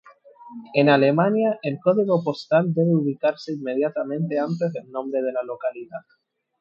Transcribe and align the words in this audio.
En 0.73 0.89
Alemania, 0.89 1.59
el 1.61 1.79
código 1.79 2.23
postal 2.23 2.73
debe 2.73 2.95
ubicarse 2.95 3.53
inmediatamente 3.53 4.39
antes 4.39 4.73
del 4.73 4.89
nombre 4.91 5.21
de 5.21 5.31
la 5.31 5.43
localidad. 5.43 6.01